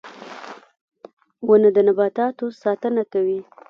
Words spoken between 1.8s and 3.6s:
نباتاتو ساتنه کوي.